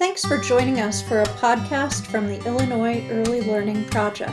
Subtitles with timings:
[0.00, 4.32] Thanks for joining us for a podcast from the Illinois Early Learning Project.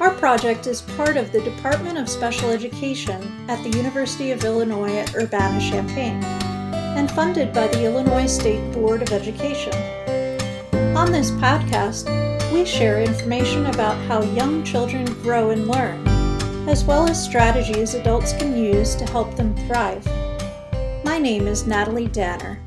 [0.00, 4.96] Our project is part of the Department of Special Education at the University of Illinois
[4.96, 9.74] at Urbana Champaign and funded by the Illinois State Board of Education.
[10.96, 12.08] On this podcast,
[12.50, 16.08] we share information about how young children grow and learn,
[16.66, 20.06] as well as strategies adults can use to help them thrive.
[21.04, 22.58] My name is Natalie Danner.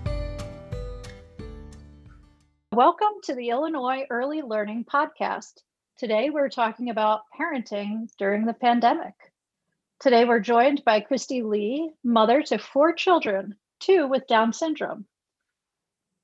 [2.73, 5.55] Welcome to the Illinois Early Learning Podcast.
[5.97, 9.13] Today we're talking about parenting during the pandemic.
[9.99, 15.05] Today we're joined by Christy Lee, mother to four children, two with Down syndrome.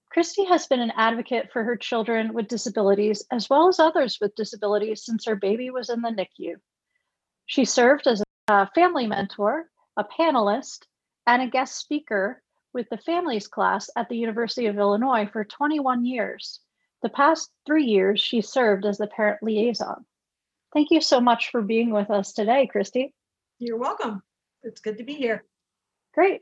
[0.09, 4.33] Christy has been an advocate for her children with disabilities as well as others with
[4.35, 6.55] disabilities since her baby was in the NICU.
[7.45, 10.85] She served as a family mentor, a panelist,
[11.25, 12.41] and a guest speaker
[12.73, 16.59] with the families class at the University of Illinois for 21 years.
[17.01, 20.05] The past three years, she served as the parent liaison.
[20.73, 23.13] Thank you so much for being with us today, Christy.
[23.59, 24.21] You're welcome.
[24.63, 25.43] It's good to be here.
[26.13, 26.41] Great.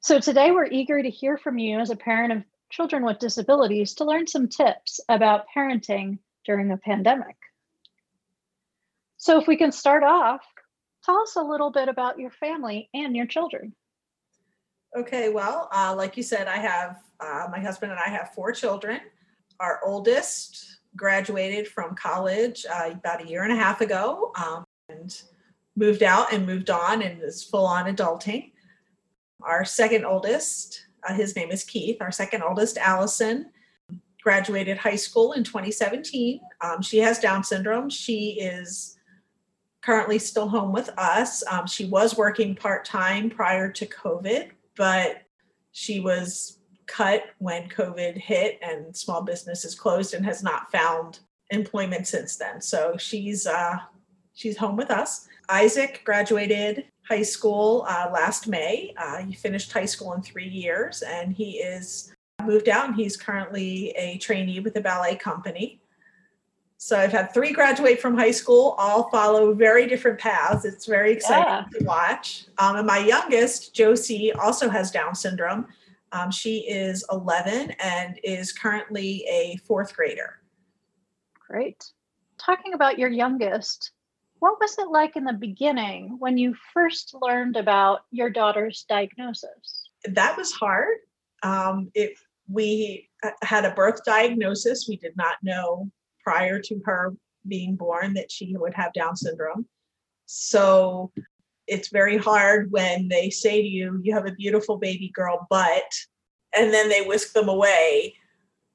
[0.00, 3.94] So, today we're eager to hear from you as a parent of children with disabilities
[3.94, 7.36] to learn some tips about parenting during a pandemic.
[9.16, 10.46] So, if we can start off,
[11.04, 13.74] tell us a little bit about your family and your children.
[14.96, 18.52] Okay, well, uh, like you said, I have uh, my husband and I have four
[18.52, 19.00] children.
[19.60, 25.20] Our oldest graduated from college uh, about a year and a half ago um, and
[25.76, 28.52] moved out and moved on and is full on adulting.
[29.42, 31.98] Our second oldest, uh, his name is Keith.
[32.00, 33.50] Our second oldest, Allison,
[34.22, 36.40] graduated high school in 2017.
[36.60, 37.90] Um, she has Down syndrome.
[37.90, 38.98] She is
[39.82, 41.44] currently still home with us.
[41.46, 45.22] Um, she was working part time prior to COVID, but
[45.72, 52.06] she was cut when COVID hit and small businesses closed and has not found employment
[52.06, 52.62] since then.
[52.62, 53.76] So she's uh,
[54.32, 55.28] she's home with us.
[55.50, 58.94] Isaac graduated high school uh, last May.
[58.96, 62.86] Uh, he finished high school in three years, and he is moved out.
[62.86, 65.80] And he's currently a trainee with a ballet company.
[66.80, 70.64] So I've had three graduate from high school, all follow very different paths.
[70.64, 71.64] It's very exciting yeah.
[71.76, 72.46] to watch.
[72.58, 75.66] Um, and my youngest, Josie, also has Down syndrome.
[76.12, 80.36] Um, she is 11 and is currently a fourth grader.
[81.48, 81.84] Great.
[82.38, 83.90] Talking about your youngest,
[84.38, 89.90] what was it like in the beginning when you first learned about your daughter's diagnosis?
[90.04, 90.98] That was hard.
[91.42, 92.16] Um, it,
[92.48, 94.86] we uh, had a birth diagnosis.
[94.88, 95.90] We did not know
[96.28, 97.14] prior to her
[97.46, 99.66] being born that she would have Down syndrome.
[100.26, 101.10] So
[101.66, 105.90] it's very hard when they say to you, you have a beautiful baby girl, but,
[106.54, 108.14] and then they whisk them away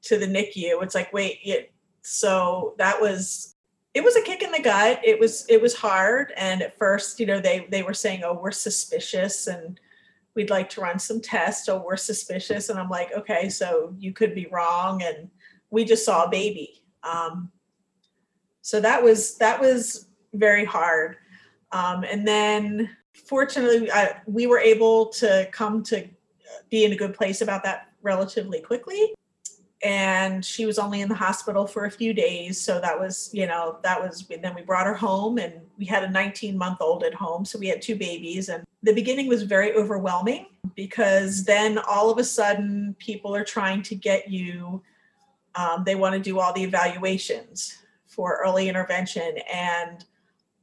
[0.06, 0.82] to the NICU.
[0.82, 1.72] It's like, wait, it,
[2.02, 3.56] so that was,
[3.94, 5.00] it was a kick in the gut.
[5.04, 6.34] It was, it was hard.
[6.36, 9.80] And at first, you know, they, they were saying, oh, we're suspicious and
[10.36, 11.70] we'd like to run some tests.
[11.70, 12.70] Oh, we're suspicious.
[12.70, 15.04] And I'm like, okay, so you could be wrong.
[15.04, 15.30] And
[15.70, 17.52] we just saw a baby um,
[18.62, 21.18] so that was that was very hard.
[21.72, 26.08] Um, and then fortunately, I, we were able to come to
[26.70, 29.14] be in a good place about that relatively quickly.
[29.84, 32.60] And she was only in the hospital for a few days.
[32.60, 35.86] So that was, you know, that was, and then we brought her home and we
[35.86, 37.44] had a 19 month old at home.
[37.44, 38.48] So we had two babies.
[38.48, 43.82] And the beginning was very overwhelming because then all of a sudden people are trying
[43.84, 44.82] to get you
[45.56, 47.78] um, they want to do all the evaluations
[48.08, 50.06] for early intervention and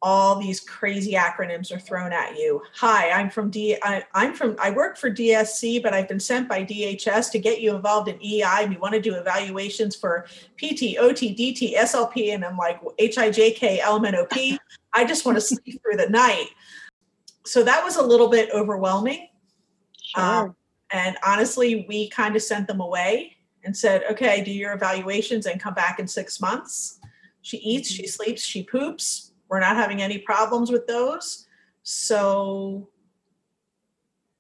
[0.03, 2.62] all these crazy acronyms are thrown at you.
[2.77, 3.77] Hi, I'm from D.
[3.83, 4.56] I, I'm from.
[4.59, 8.17] I work for DSC, but I've been sent by DHS to get you involved in
[8.23, 8.67] EI.
[8.69, 14.59] We want to do evaluations for PT, OT, DT, SLP, and I'm like HIJK, LMNOP.
[14.95, 16.49] I just want to sleep through the night.
[17.45, 19.29] So that was a little bit overwhelming.
[20.03, 20.25] Sure.
[20.25, 20.56] Um,
[20.93, 25.61] and honestly, we kind of sent them away and said, okay, do your evaluations and
[25.61, 26.99] come back in six months.
[27.43, 28.08] She eats, she mm-hmm.
[28.08, 29.32] sleeps, she poops.
[29.49, 31.46] We're not having any problems with those.
[31.82, 32.88] So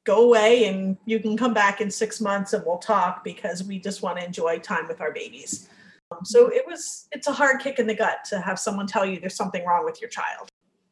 [0.04, 3.78] go away and you can come back in six months and we'll talk because we
[3.78, 5.68] just want to enjoy time with our babies.
[6.12, 9.04] Um, so it was, it's a hard kick in the gut to have someone tell
[9.04, 10.48] you there's something wrong with your child.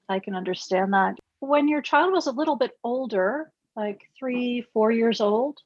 [0.09, 1.19] I can understand that.
[1.41, 5.59] When your child was a little bit older, like three, four years old,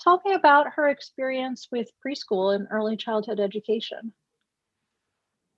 [0.00, 4.12] Tell me about her experience with preschool and early childhood education.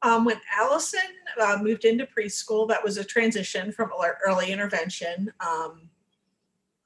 [0.02, 1.00] Um, when Allison
[1.40, 3.90] uh, moved into preschool, that was a transition from
[4.26, 5.30] early intervention.
[5.46, 5.90] Um,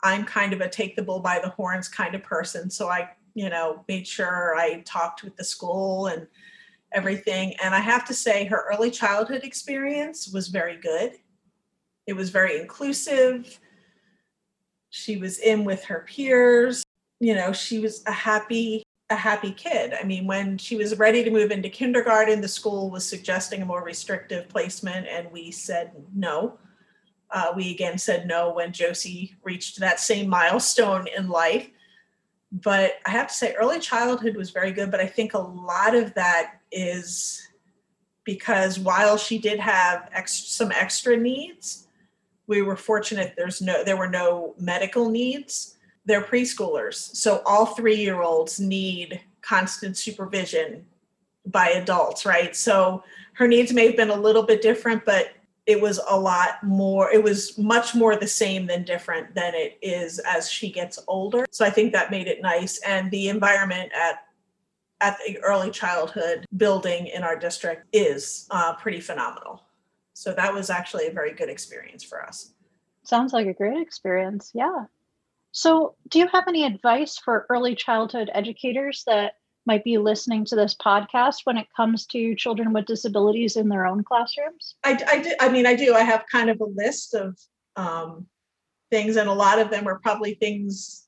[0.02, 2.70] I'm kind of a take the bull by the horns kind of person.
[2.70, 6.26] So I you know, made sure I talked with the school and
[6.92, 7.54] everything.
[7.62, 11.14] And I have to say, her early childhood experience was very good.
[12.06, 13.58] It was very inclusive.
[14.90, 16.83] She was in with her peers.
[17.20, 19.94] You know, she was a happy a happy kid.
[20.00, 23.66] I mean, when she was ready to move into kindergarten, the school was suggesting a
[23.66, 26.58] more restrictive placement, and we said no.
[27.30, 31.68] Uh, we again said no when Josie reached that same milestone in life.
[32.52, 35.94] But I have to say, early childhood was very good, but I think a lot
[35.94, 37.42] of that is
[38.22, 41.88] because while she did have ex- some extra needs,
[42.46, 45.76] we were fortunate there's no there were no medical needs.
[46.06, 50.84] They're preschoolers, so all three year olds need constant supervision
[51.46, 52.54] by adults, right?
[52.56, 53.04] So
[53.34, 55.32] her needs may have been a little bit different, but
[55.66, 59.78] it was a lot more it was much more the same than different than it
[59.80, 61.46] is as she gets older.
[61.50, 62.78] So i think that made it nice.
[62.82, 64.26] And the environment at
[65.00, 69.62] at the early childhood building in our district is uh, pretty phenomenal.
[70.14, 72.52] So that was actually a very good experience for us.
[73.02, 74.50] Sounds like a great experience.
[74.54, 74.84] Yeah
[75.54, 79.34] so do you have any advice for early childhood educators that
[79.66, 83.86] might be listening to this podcast when it comes to children with disabilities in their
[83.86, 84.74] own classrooms?
[84.82, 85.94] I, I, do, I mean, I do.
[85.94, 87.38] I have kind of a list of
[87.76, 88.26] um,
[88.90, 91.06] things, and a lot of them are probably things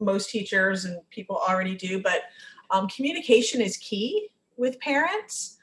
[0.00, 2.24] most teachers and people already do, but
[2.70, 4.28] um, communication is key
[4.58, 5.56] with parents.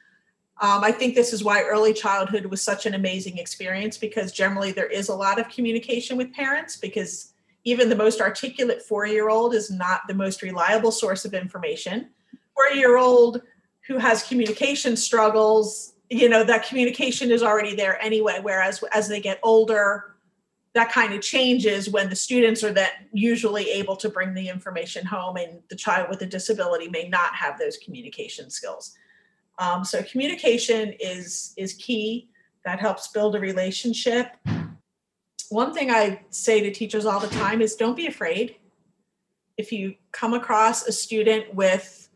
[0.60, 4.72] Um, I think this is why early childhood was such an amazing experience because generally
[4.72, 7.34] there is a lot of communication with parents because
[7.68, 12.08] even the most articulate four year old is not the most reliable source of information.
[12.56, 13.42] Four year old
[13.86, 18.40] who has communication struggles, you know, that communication is already there anyway.
[18.42, 20.16] Whereas as they get older,
[20.76, 25.06] that kind of changes when the students are that usually able to bring the information
[25.06, 28.96] home and the child with a disability may not have those communication skills.
[29.60, 32.30] Um, so communication is is key.
[32.64, 34.28] That helps build a relationship
[35.50, 38.56] one thing I say to teachers all the time is don't be afraid.
[39.58, 42.10] If you come across a student with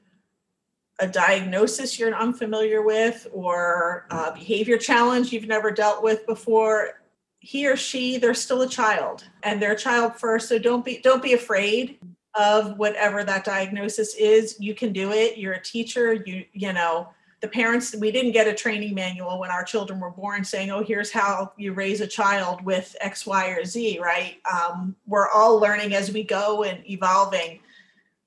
[1.00, 7.02] a diagnosis you're unfamiliar with or a behavior challenge you've never dealt with before,
[7.40, 11.00] he or she they're still a child and they're a child first so don't be
[11.00, 11.98] don't be afraid
[12.36, 14.58] of whatever that diagnosis is.
[14.60, 15.38] You can do it.
[15.38, 16.14] You're a teacher.
[16.14, 17.10] You you know
[17.42, 20.84] the parents we didn't get a training manual when our children were born saying oh
[20.84, 24.38] here's how you raise a child with x y or z right?
[24.52, 27.60] Um, we're all learning as we go and evolving.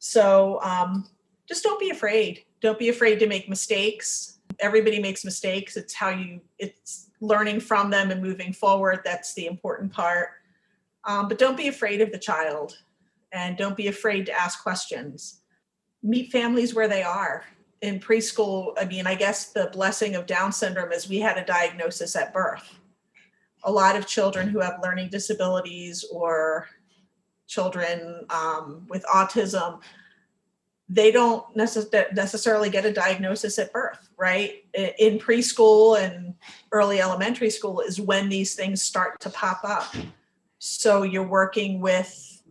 [0.01, 1.09] So um,
[1.49, 2.45] just don't be afraid.
[2.61, 4.39] Don't be afraid to make mistakes.
[4.59, 5.77] Everybody makes mistakes.
[5.77, 10.31] It's how you it's learning from them and moving forward that's the important part.
[11.05, 12.79] Um, but don't be afraid of the child
[13.33, 15.41] and don't be afraid to ask questions.
[16.03, 17.45] Meet families where they are
[17.85, 21.45] in preschool, I mean, I guess the blessing of Down syndrome is we had a
[21.45, 22.79] diagnosis at birth.
[23.65, 26.67] A lot of children who have learning disabilities or
[27.47, 29.81] children um, with autism,
[30.89, 34.65] they don't necess- necessarily get a diagnosis at birth, right?
[34.99, 36.35] In preschool and
[36.73, 39.95] early elementary school is when these things start to pop up.
[40.59, 42.43] So you're working with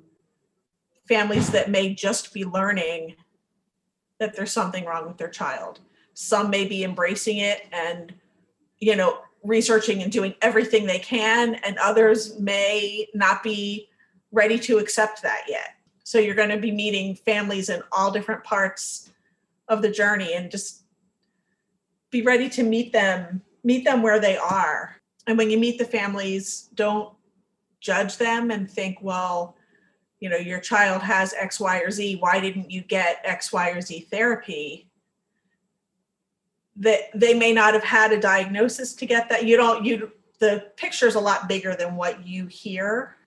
[1.07, 3.15] families that may just be learning
[4.19, 5.79] that there's something wrong with their child.
[6.13, 8.13] Some may be embracing it and,
[8.79, 13.89] you know, researching and doing everything they can, and others may not be
[14.31, 15.75] ready to accept that yet.
[16.03, 19.11] So you're going to be meeting families in all different parts
[19.67, 20.83] of the journey and just
[22.09, 24.97] be ready to meet them, meet them where they are.
[25.27, 27.13] And when you meet the families, don't
[27.79, 29.55] judge them and think, well,
[30.23, 33.71] you know your child has x y or z why didn't you get x y
[33.71, 34.87] or z therapy?
[36.77, 39.45] That they may not have had a diagnosis to get that.
[39.45, 43.17] You don't you the picture is a lot bigger than what you hear.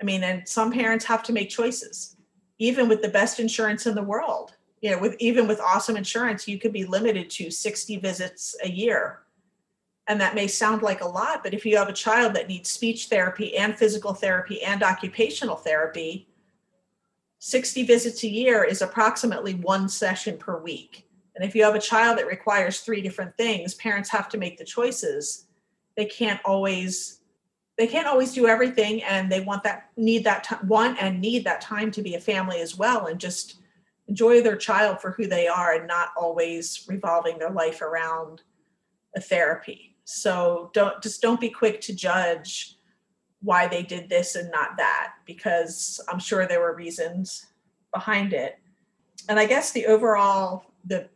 [0.00, 2.16] I mean and some parents have to make choices.
[2.58, 6.48] Even with the best insurance in the world you know with even with awesome insurance
[6.48, 9.18] you could be limited to 60 visits a year.
[10.06, 12.70] And that may sound like a lot but if you have a child that needs
[12.70, 16.27] speech therapy and physical therapy and occupational therapy
[17.38, 21.08] 60 visits a year is approximately one session per week.
[21.36, 24.58] And if you have a child that requires three different things, parents have to make
[24.58, 25.46] the choices.
[25.96, 27.14] They can't always
[27.76, 31.44] they can't always do everything and they want that need that time want and need
[31.44, 33.60] that time to be a family as well and just
[34.08, 38.42] enjoy their child for who they are and not always revolving their life around
[39.14, 39.96] a therapy.
[40.02, 42.77] So don't just don't be quick to judge
[43.42, 47.46] why they did this and not that because I'm sure there were reasons
[47.92, 48.58] behind it.
[49.28, 51.08] and I guess the overall, the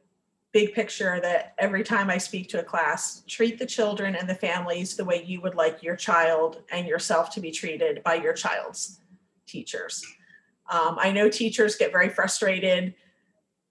[0.52, 4.34] big picture that every time I speak to a class, treat the children and the
[4.34, 8.34] families the way you would like your child and yourself to be treated by your
[8.34, 9.00] child's
[9.46, 10.04] teachers.
[10.70, 12.94] Um, I know teachers get very frustrated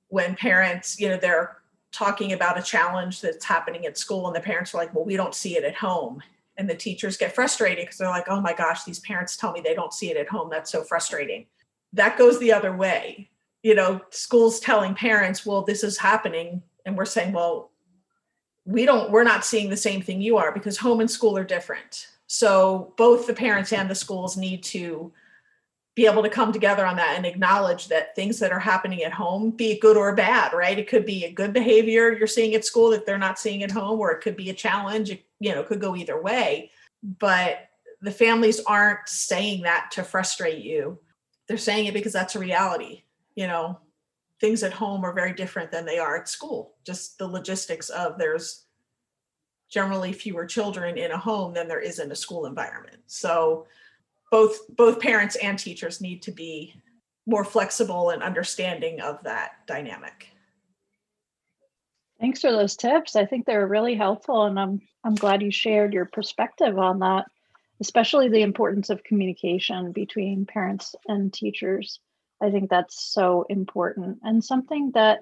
[0.08, 1.58] when parents, you know, they're
[1.92, 5.16] talking about a challenge that's happening at school and the parents are like, well, we
[5.16, 6.22] don't see it at home.
[6.62, 9.62] And the teachers get frustrated because they're like, oh my gosh, these parents tell me
[9.62, 10.48] they don't see it at home.
[10.48, 11.48] That's so frustrating.
[11.92, 13.32] That goes the other way.
[13.64, 16.62] You know, schools telling parents, well, this is happening.
[16.86, 17.72] And we're saying, well,
[18.66, 21.44] we don't, we're not seeing the same thing you are because home and school are
[21.44, 22.10] different.
[22.28, 25.12] So both the parents and the schools need to
[25.96, 29.14] be able to come together on that and acknowledge that things that are happening at
[29.14, 30.78] home, be it good or bad, right?
[30.78, 33.72] It could be a good behavior you're seeing at school that they're not seeing at
[33.72, 35.10] home, or it could be a challenge.
[35.10, 36.72] It, you know, could go either way.
[37.20, 37.70] But
[38.02, 41.00] the families aren't saying that to frustrate you.
[41.48, 43.04] They're saying it because that's a reality.
[43.36, 43.80] You know,
[44.40, 46.76] things at home are very different than they are at school.
[46.86, 48.66] Just the logistics of there's
[49.68, 52.98] generally fewer children in a home than there is in a school environment.
[53.08, 53.66] So
[54.30, 56.76] both both parents and teachers need to be
[57.26, 60.31] more flexible and understanding of that dynamic.
[62.22, 63.16] Thanks for those tips.
[63.16, 67.26] I think they're really helpful and I'm I'm glad you shared your perspective on that,
[67.82, 72.00] especially the importance of communication between parents and teachers.
[72.40, 75.22] I think that's so important and something that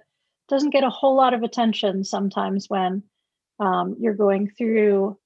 [0.49, 3.03] doesn't get a whole lot of attention sometimes when
[3.61, 5.17] um, you're going through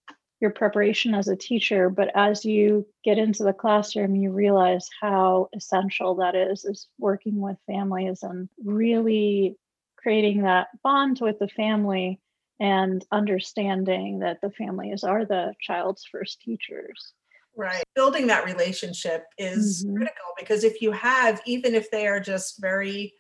[0.42, 5.48] your preparation as a teacher, but as you get into the classroom, you realize how
[5.56, 9.58] essential that is, is working with families and really
[10.04, 12.20] creating that bond with the family
[12.60, 17.14] and understanding that the families are the child's first teachers.
[17.56, 17.84] Right.
[17.96, 19.96] Building that relationship is mm-hmm.
[19.96, 23.14] critical because if you have, even if they are just very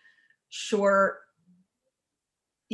[0.49, 1.19] short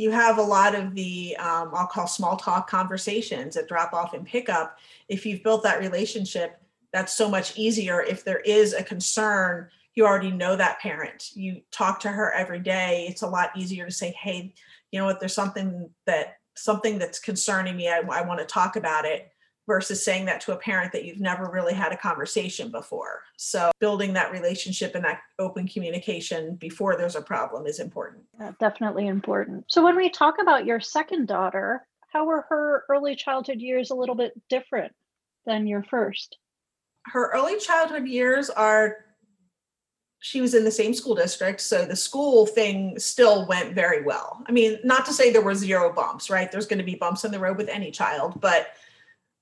[0.00, 4.14] you have a lot of the um, i'll call small talk conversations at drop off
[4.14, 6.60] and pickup if you've built that relationship
[6.92, 11.60] that's so much easier if there is a concern you already know that parent you
[11.70, 14.54] talk to her every day it's a lot easier to say hey
[14.92, 18.76] you know what there's something that something that's concerning me i, I want to talk
[18.76, 19.30] about it
[19.70, 23.22] versus saying that to a parent that you've never really had a conversation before.
[23.36, 28.24] So building that relationship and that open communication before there's a problem is important.
[28.40, 29.66] Yeah, definitely important.
[29.68, 33.94] So when we talk about your second daughter, how were her early childhood years a
[33.94, 34.92] little bit different
[35.46, 36.38] than your first?
[37.06, 38.96] Her early childhood years are
[40.20, 44.42] she was in the same school district so the school thing still went very well
[44.46, 47.24] i mean not to say there were zero bumps right there's going to be bumps
[47.24, 48.68] in the road with any child but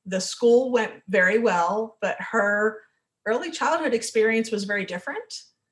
[0.09, 2.81] the school went very well, but her
[3.27, 5.29] early childhood experience was very different.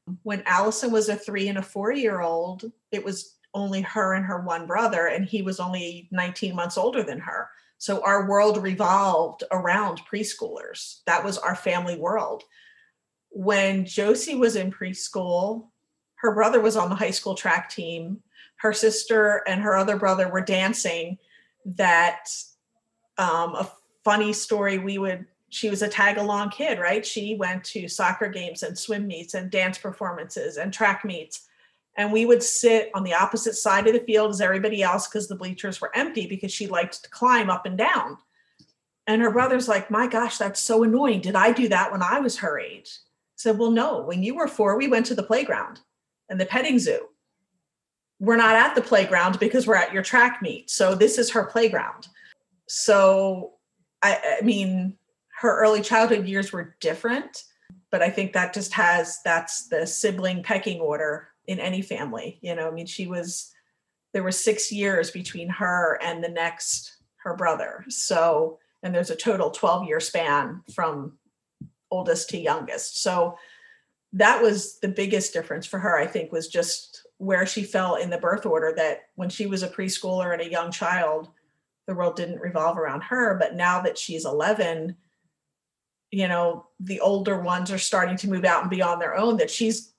[0.08, 0.14] Mm-hmm.
[0.22, 4.26] When Allison was a three and a four year old, it was only her and
[4.26, 7.48] her one brother, and he was only 19 months older than her.
[7.78, 11.00] So our world revolved around preschoolers.
[11.06, 12.42] That was our family world.
[13.36, 15.66] When Josie was in preschool,
[16.14, 18.22] her brother was on the high school track team.
[18.56, 21.18] Her sister and her other brother were dancing.
[21.66, 22.30] That
[23.18, 23.70] um, a
[24.04, 28.28] funny story we would she was a tag along kid right she went to soccer
[28.28, 31.48] games and swim meets and dance performances and track meets
[31.96, 35.26] and we would sit on the opposite side of the field as everybody else because
[35.26, 38.16] the bleachers were empty because she liked to climb up and down
[39.08, 42.20] and her brother's like my gosh that's so annoying did i do that when i
[42.20, 42.98] was her age
[43.36, 45.80] said well no when you were four we went to the playground
[46.28, 47.06] and the petting zoo
[48.18, 51.44] we're not at the playground because we're at your track meet so this is her
[51.44, 52.08] playground
[52.66, 53.52] so
[54.02, 54.96] I, I mean,
[55.40, 57.44] her early childhood years were different,
[57.90, 62.38] but I think that just has that's the sibling pecking order in any family.
[62.42, 63.52] You know, I mean, she was
[64.12, 67.84] there were six years between her and the next her brother.
[67.88, 71.18] So, and there's a total 12 year span from
[71.90, 73.02] oldest to youngest.
[73.02, 73.36] So
[74.12, 78.10] that was the biggest difference for her, I think, was just where she fell in
[78.10, 81.30] the birth order that when she was a preschooler and a young child,
[81.86, 83.36] the world didn't revolve around her.
[83.38, 84.96] But now that she's 11
[86.10, 89.36] you know the older ones are starting to move out and be on their own
[89.36, 89.92] that she's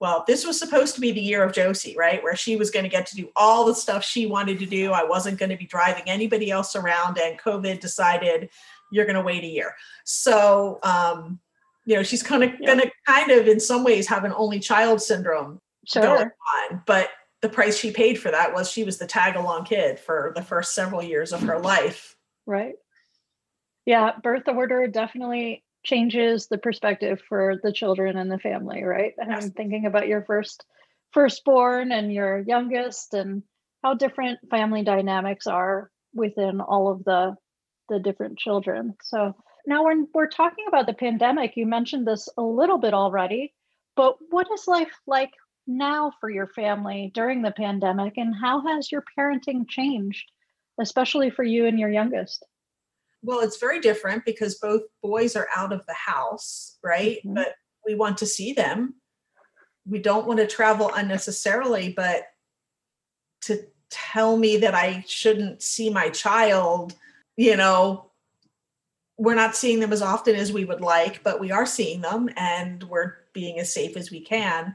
[0.00, 2.22] well this was supposed to be the year of josie right?
[2.22, 4.92] Where she was going to get to do all the stuff she wanted to do.
[4.92, 8.50] I wasn't going to be driving anybody else around and covid decided
[8.90, 11.38] you're going to wait a year so um
[11.84, 12.66] you know she's kind of yeah.
[12.66, 16.02] going to kind of in some ways have an only child syndrome sure.
[16.02, 16.30] going
[16.70, 19.98] on but the price she paid for that was she was the tag along kid
[19.98, 22.16] for the first several years of her life.
[22.46, 22.74] Right.
[23.86, 29.14] Yeah, birth order definitely changes the perspective for the children and the family, right?
[29.16, 29.44] And yes.
[29.44, 30.64] I'm thinking about your first
[31.12, 33.42] firstborn and your youngest and
[33.82, 37.36] how different family dynamics are within all of the
[37.88, 38.94] the different children.
[39.02, 39.34] So
[39.66, 43.54] now when we're talking about the pandemic, you mentioned this a little bit already,
[43.96, 45.32] but what is life like
[45.66, 50.30] now for your family during the pandemic and how has your parenting changed,
[50.80, 52.44] especially for you and your youngest?
[53.22, 57.18] Well, it's very different because both boys are out of the house, right?
[57.18, 57.34] Mm-hmm.
[57.34, 57.54] But
[57.84, 58.94] we want to see them.
[59.86, 62.24] We don't want to travel unnecessarily, but
[63.42, 66.94] to tell me that I shouldn't see my child,
[67.38, 68.10] you know,
[69.16, 72.28] we're not seeing them as often as we would like, but we are seeing them
[72.36, 74.74] and we're being as safe as we can.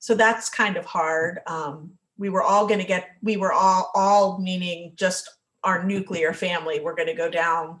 [0.00, 1.38] So that's kind of hard.
[1.46, 5.30] Um, we were all going to get, we were all, all meaning just
[5.62, 7.78] our nuclear family, we're going to go down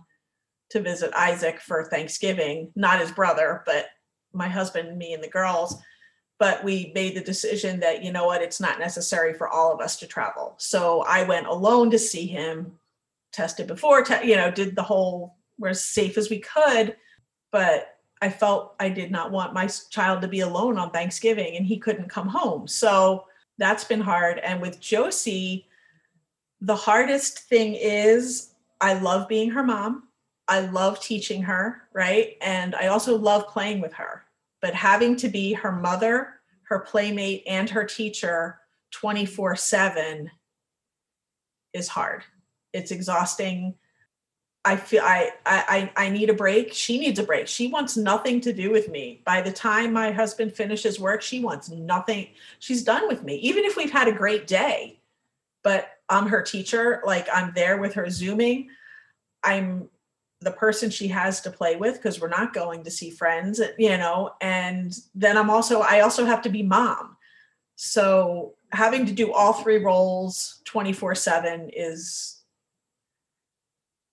[0.70, 3.86] to visit Isaac for Thanksgiving, not his brother, but
[4.32, 5.82] my husband, me, and the girls
[6.38, 9.80] but we made the decision that you know what it's not necessary for all of
[9.80, 12.72] us to travel so i went alone to see him
[13.32, 16.96] tested before te- you know did the whole we're as safe as we could
[17.50, 21.66] but i felt i did not want my child to be alone on thanksgiving and
[21.66, 22.66] he couldn't come home.
[22.68, 23.24] So
[23.58, 24.38] that's been hard.
[24.38, 25.66] And with josie
[26.60, 30.08] the hardest thing is i love being her mom.
[30.48, 32.36] I love teaching her right?
[32.42, 34.24] And i also love playing with her.
[34.60, 36.34] But having to be her mother,
[36.64, 38.60] her playmate, and her teacher
[38.92, 40.30] 24 7
[41.72, 42.22] is hard.
[42.72, 43.74] It's exhausting.
[44.64, 46.72] I feel I, I I need a break.
[46.72, 47.48] She needs a break.
[47.48, 49.20] She wants nothing to do with me.
[49.24, 52.28] By the time my husband finishes work, she wants nothing.
[52.60, 53.36] She's done with me.
[53.36, 55.00] Even if we've had a great day,
[55.64, 58.68] but I'm her teacher, like I'm there with her zooming.
[59.42, 59.88] I'm
[60.42, 63.96] the person she has to play with because we're not going to see friends you
[63.96, 67.16] know and then i'm also i also have to be mom
[67.76, 72.41] so having to do all three roles 24 7 is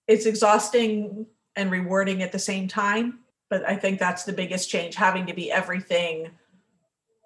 [0.10, 3.20] it's exhausting and rewarding at the same time
[3.50, 6.30] but i think that's the biggest change having to be everything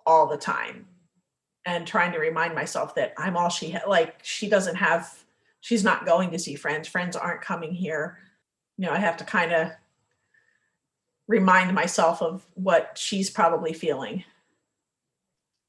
[0.06, 0.86] all the time
[1.66, 5.24] and trying to remind myself that i'm all she ha- like she doesn't have
[5.62, 8.20] she's not going to see friends friends aren't coming here
[8.78, 9.72] you know, I have to kind of
[11.28, 14.24] remind myself of what she's probably feeling.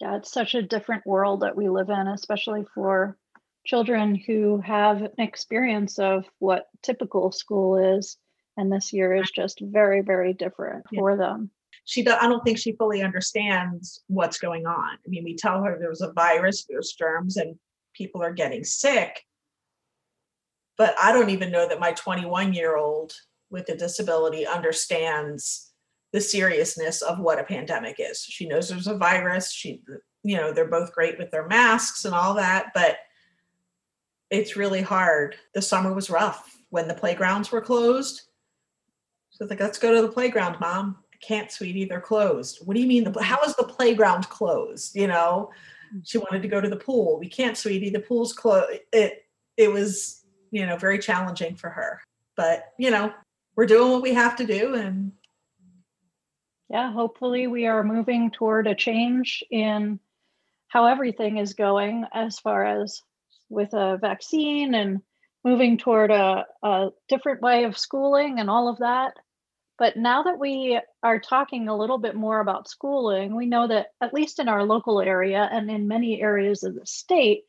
[0.01, 3.17] Yeah, it's such a different world that we live in, especially for
[3.65, 8.17] children who have an experience of what typical school is.
[8.57, 11.01] And this year is just very, very different yeah.
[11.01, 11.51] for them.
[11.87, 14.95] She, do, I don't think she fully understands what's going on.
[14.95, 17.57] I mean, we tell her there's a virus, there's germs, and
[17.95, 19.25] people are getting sick
[20.77, 23.13] but I don't even know that my 21 year old
[23.51, 25.73] with a disability understands
[26.13, 28.23] the seriousness of what a pandemic is.
[28.23, 29.53] She knows there's a virus.
[29.53, 29.83] She,
[30.23, 32.97] you know, they're both great with their masks and all that, but
[34.35, 35.37] it's really hard.
[35.55, 38.23] The summer was rough when the playgrounds were closed.
[39.31, 40.99] So like, let's go to the playground, mom.
[41.13, 42.59] I can't, sweetie, they're closed.
[42.65, 43.05] What do you mean?
[43.05, 44.95] The, how is the playground closed?
[44.95, 45.51] You know,
[45.89, 46.01] mm-hmm.
[46.05, 47.19] she wanted to go to the pool.
[47.19, 48.81] We can't, sweetie, the pool's closed.
[48.93, 49.25] It,
[49.57, 52.01] it was you know, very challenging for her.
[52.37, 53.13] But, you know,
[53.57, 55.13] we're doing what we have to do and
[56.71, 60.01] yeah, hopefully we are moving toward a change in
[60.69, 63.01] how everything is going as far as
[63.49, 65.01] with a vaccine and
[65.45, 69.13] moving toward a, a different way of schooling and all of that.
[69.77, 73.89] But now that we are talking a little bit more about schooling, we know that
[74.01, 77.43] at least in our local area and in many areas of the state,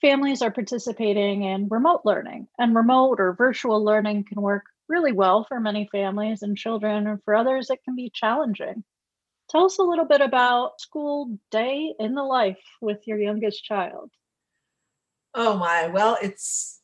[0.00, 5.44] families are participating in remote learning, and remote or virtual learning can work really well
[5.44, 8.84] for many families and children, and for others, it can be challenging.
[9.48, 14.10] Tell us a little bit about school day in the life with your youngest child.
[15.34, 16.80] Oh my, well, it's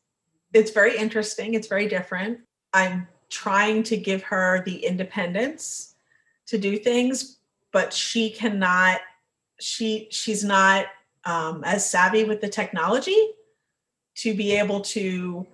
[0.53, 1.55] it's very interesting.
[1.55, 2.41] It's very different.
[2.73, 5.95] I'm trying to give her the independence
[6.47, 7.39] to do things,
[7.73, 9.01] but she cannot
[9.61, 10.87] she she's not
[11.25, 13.31] um, as savvy with the technology
[14.17, 15.47] to be able to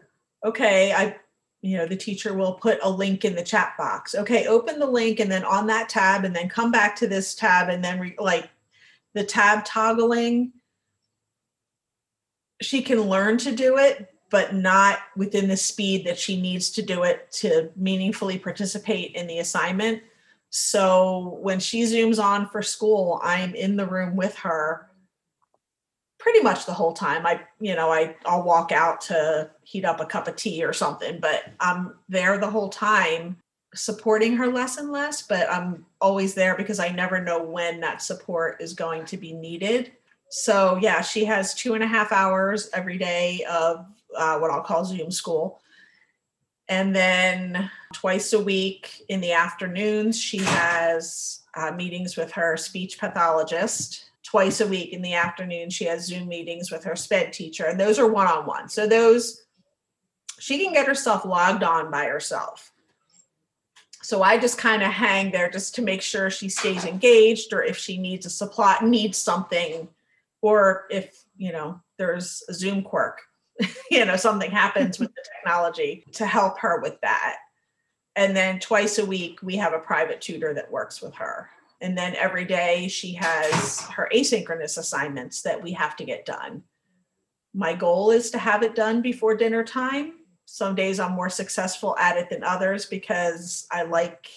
[0.45, 1.17] okay i
[1.63, 4.87] you know the teacher will put a link in the chat box okay open the
[4.87, 7.99] link and then on that tab and then come back to this tab and then
[7.99, 8.51] re- like
[9.15, 10.53] the tab toggling
[12.65, 16.81] she can learn to do it but not within the speed that she needs to
[16.81, 20.03] do it to meaningfully participate in the assignment
[20.51, 24.89] so when she zooms on for school i'm in the room with her
[26.23, 27.27] pretty much the whole time.
[27.27, 30.73] I, you know, I I'll walk out to heat up a cup of tea or
[30.73, 33.39] something, but I'm there the whole time
[33.75, 38.03] supporting her less and less, but I'm always there because I never know when that
[38.03, 39.93] support is going to be needed.
[40.35, 43.85] So yeah, she has two and a half hours every day of
[44.17, 45.61] uh, what I'll call Zoom school.
[46.71, 52.99] And then twice a week in the afternoons, she has uh, meetings with her speech
[52.99, 54.07] pathologist.
[54.23, 57.79] Twice a week in the afternoon, she has Zoom meetings with her SPED teacher, and
[57.79, 58.71] those are one on one.
[58.71, 59.43] So those
[60.39, 62.73] she can get herself logged on by herself.
[64.01, 67.63] So I just kind of hang there just to make sure she stays engaged, or
[67.63, 69.89] if she needs a supply, needs something,
[70.43, 73.21] or if you know there's a Zoom quirk,
[73.91, 77.37] you know something happens with the technology to help her with that.
[78.15, 81.49] And then twice a week we have a private tutor that works with her.
[81.81, 86.63] And then every day she has her asynchronous assignments that we have to get done.
[87.55, 90.13] My goal is to have it done before dinner time
[90.53, 94.29] some days I'm more successful at it than others because I like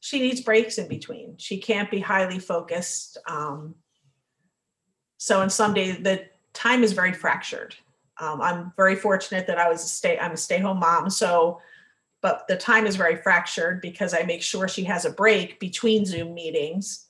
[0.00, 1.36] she needs breaks in between.
[1.38, 3.18] She can't be highly focused.
[3.24, 3.76] Um,
[5.18, 7.74] so in some days the time is very fractured.
[8.20, 11.10] Um, I'm very fortunate that I was a stay I'm a stay home mom.
[11.10, 11.60] So
[12.20, 16.04] but the time is very fractured because I make sure she has a break between
[16.04, 17.06] Zoom meetings,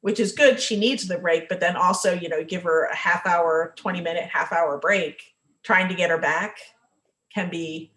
[0.00, 0.60] which is good.
[0.60, 4.00] She needs the break, but then also, you know, give her a half hour, 20
[4.00, 5.22] minute, half hour break,
[5.62, 6.56] trying to get her back
[7.32, 7.92] can be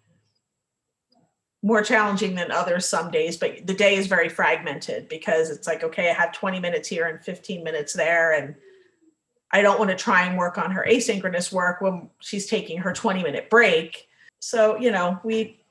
[1.62, 5.84] more challenging than others some days, but the day is very fragmented because it's like,
[5.84, 8.34] okay, I have 20 minutes here and 15 minutes there.
[8.34, 8.56] And
[9.56, 12.92] I don't want to try and work on her asynchronous work when she's taking her
[12.92, 14.10] 20 minute break.
[14.40, 15.64] So, you know, we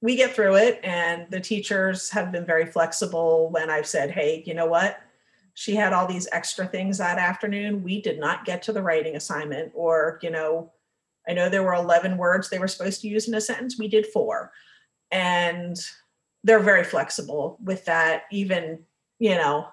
[0.00, 4.42] we get through it and the teachers have been very flexible when I've said, hey,
[4.46, 4.98] you know what?
[5.52, 7.82] She had all these extra things that afternoon.
[7.82, 10.72] We did not get to the writing assignment, or, you know,
[11.28, 13.78] I know there were 11 words they were supposed to use in a sentence.
[13.78, 14.52] We did four.
[15.10, 15.78] And
[16.44, 18.22] they're very flexible with that.
[18.30, 18.78] Even,
[19.18, 19.68] you know,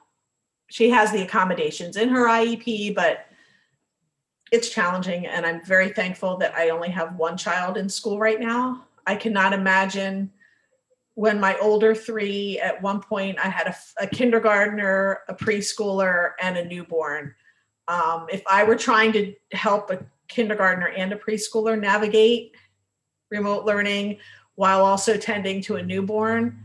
[0.67, 3.25] she has the accommodations in her IEP, but
[4.51, 5.25] it's challenging.
[5.25, 8.85] And I'm very thankful that I only have one child in school right now.
[9.05, 10.31] I cannot imagine
[11.15, 16.57] when my older three, at one point, I had a, a kindergartner, a preschooler, and
[16.57, 17.33] a newborn.
[17.87, 22.55] Um, if I were trying to help a kindergartner and a preschooler navigate
[23.31, 24.19] remote learning
[24.55, 26.63] while also tending to a newborn,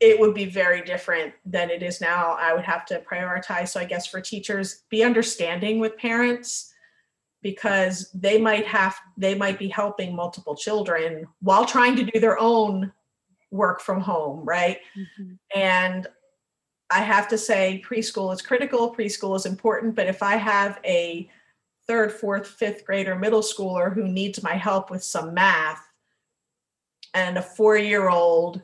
[0.00, 2.36] it would be very different than it is now.
[2.38, 3.68] I would have to prioritize.
[3.68, 6.72] So I guess for teachers, be understanding with parents
[7.42, 12.38] because they might have they might be helping multiple children while trying to do their
[12.38, 12.92] own
[13.50, 14.78] work from home, right?
[14.96, 15.34] Mm-hmm.
[15.54, 16.06] And
[16.90, 21.30] I have to say preschool is critical, preschool is important, but if I have a
[21.86, 25.82] third, fourth, fifth grader, middle schooler who needs my help with some math,
[27.14, 28.62] and a four year old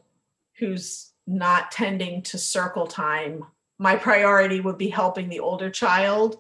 [0.59, 3.45] who's not tending to circle time,
[3.79, 6.39] my priority would be helping the older child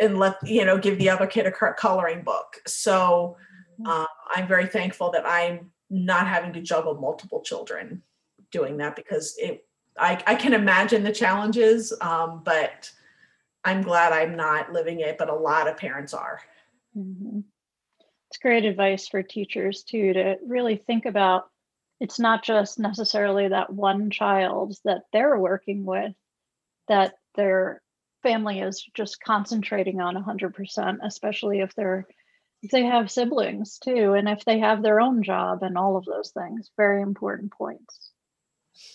[0.00, 3.36] and let you know give the other kid a coloring book so
[3.80, 3.88] mm-hmm.
[3.88, 8.02] um, i'm very thankful that i'm not having to juggle multiple children
[8.50, 9.64] doing that because it
[9.96, 12.90] i, I can imagine the challenges um, but
[13.64, 16.40] I'm glad I'm not living it, but a lot of parents are.
[16.96, 17.40] Mm-hmm.
[18.28, 21.48] It's great advice for teachers too to really think about
[22.00, 26.12] it's not just necessarily that one child that they're working with,
[26.88, 27.80] that their
[28.22, 32.06] family is just concentrating on 100%, especially if they're
[32.62, 36.06] if they have siblings too, and if they have their own job and all of
[36.06, 36.70] those things.
[36.78, 38.10] Very important points.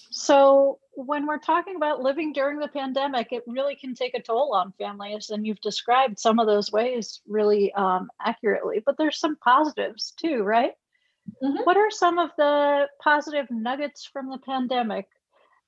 [0.09, 4.53] So, when we're talking about living during the pandemic, it really can take a toll
[4.53, 5.29] on families.
[5.29, 10.41] And you've described some of those ways really um, accurately, but there's some positives too,
[10.41, 10.73] right?
[11.44, 11.63] Mm-hmm.
[11.63, 15.08] What are some of the positive nuggets from the pandemic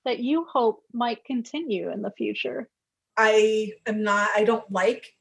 [0.05, 2.69] that you hope might continue in the future?
[3.17, 5.15] I am not, I don't like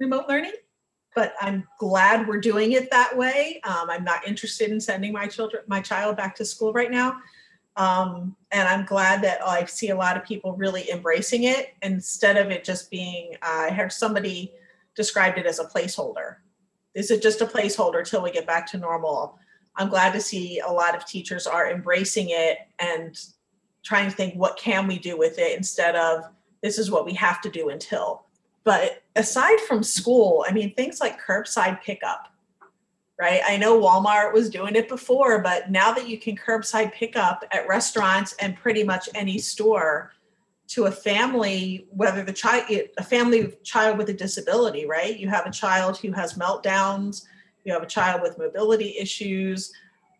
[0.00, 0.54] remote learning,
[1.14, 3.60] but I'm glad we're doing it that way.
[3.64, 7.18] Um, I'm not interested in sending my children, my child back to school right now.
[7.76, 12.36] Um, and I'm glad that I see a lot of people really embracing it instead
[12.36, 14.52] of it just being, uh, I heard somebody
[14.94, 16.36] described it as a placeholder.
[16.94, 19.38] Is it just a placeholder till we get back to normal?
[19.76, 23.18] I'm glad to see a lot of teachers are embracing it and
[23.82, 26.24] trying to think what can we do with it instead of
[26.62, 28.26] this is what we have to do until.
[28.64, 32.28] But aside from school, I mean, things like curbside pickup,
[33.18, 33.40] right?
[33.44, 37.66] I know Walmart was doing it before, but now that you can curbside pickup at
[37.66, 40.12] restaurants and pretty much any store
[40.68, 42.64] to a family, whether the child,
[42.96, 45.18] a family child with a disability, right?
[45.18, 47.26] You have a child who has meltdowns,
[47.64, 49.72] you have a child with mobility issues,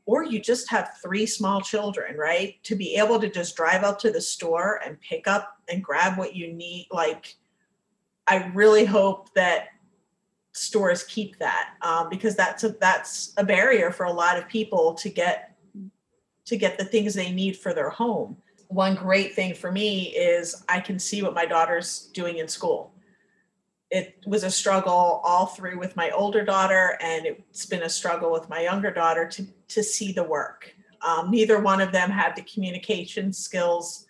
[0.06, 2.62] or you just have three small children, right?
[2.64, 6.18] To be able to just drive up to the store and pick up and grab
[6.18, 7.36] what you need, like
[8.26, 9.68] I really hope that
[10.52, 14.94] stores keep that um, because that's a that's a barrier for a lot of people
[14.94, 15.56] to get
[16.44, 18.36] to get the things they need for their home.
[18.68, 22.91] One great thing for me is I can see what my daughter's doing in school.
[23.92, 28.32] It was a struggle all through with my older daughter, and it's been a struggle
[28.32, 30.74] with my younger daughter to to see the work.
[31.06, 34.06] Um, neither one of them had the communication skills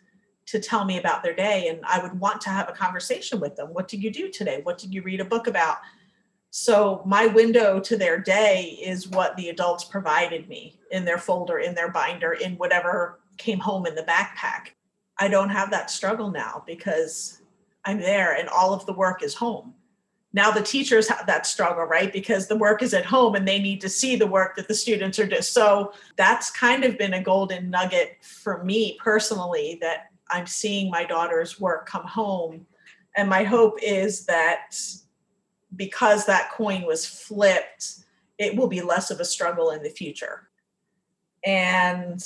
[0.47, 3.57] to tell me about their day, and I would want to have a conversation with
[3.57, 3.75] them.
[3.75, 4.61] What did you do today?
[4.63, 5.79] What did you read a book about?
[6.51, 11.59] So my window to their day is what the adults provided me in their folder,
[11.59, 14.75] in their binder, in whatever came home in the backpack.
[15.19, 17.42] I don't have that struggle now because
[17.85, 19.75] I'm there and all of the work is home.
[20.35, 22.13] Now the teachers have that struggle, right?
[22.13, 24.75] Because the work is at home and they need to see the work that the
[24.75, 25.43] students are doing.
[25.43, 31.05] So that's kind of been a golden nugget for me personally that I'm seeing my
[31.05, 32.67] daughter's work come home.
[33.15, 34.75] And my hope is that
[35.77, 38.05] because that coin was flipped,
[38.39, 40.49] it will be less of a struggle in the future.
[41.45, 42.25] And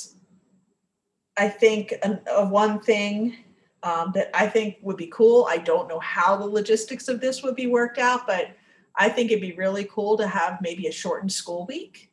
[1.37, 3.37] I think uh, one thing
[3.83, 7.43] um, that I think would be cool, I don't know how the logistics of this
[7.43, 8.51] would be worked out, but
[8.97, 12.11] I think it'd be really cool to have maybe a shortened school week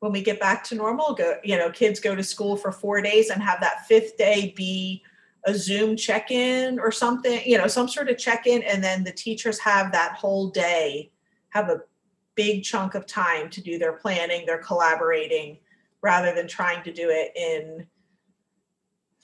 [0.00, 1.14] when we get back to normal.
[1.14, 4.54] Go, you know, kids go to school for four days and have that fifth day
[4.56, 5.02] be
[5.44, 8.62] a Zoom check in or something, you know, some sort of check in.
[8.62, 11.12] And then the teachers have that whole day,
[11.50, 11.82] have a
[12.34, 15.58] big chunk of time to do their planning, their collaborating,
[16.02, 17.86] rather than trying to do it in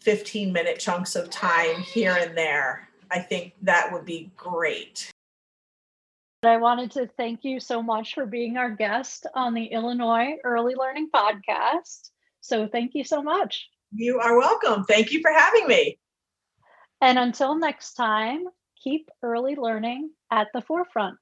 [0.03, 2.89] 15 minute chunks of time here and there.
[3.11, 5.11] I think that would be great.
[6.45, 10.75] I wanted to thank you so much for being our guest on the Illinois Early
[10.75, 12.11] Learning Podcast.
[12.41, 13.69] So, thank you so much.
[13.93, 14.85] You are welcome.
[14.85, 16.01] Thank you for having me.
[17.01, 18.45] And until next time,
[18.83, 21.19] keep early learning at the forefront.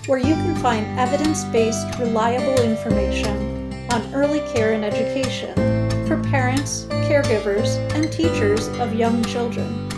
[0.06, 5.54] where you can find evidence based, reliable information on early care and education
[6.06, 9.88] for parents, caregivers, and teachers of young children.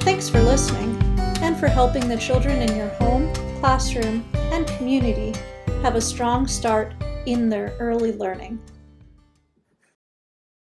[0.00, 0.94] Thanks for listening
[1.40, 5.32] and for helping the children in your home, classroom, and community
[5.80, 6.92] have a strong start
[7.24, 8.60] in their early learning.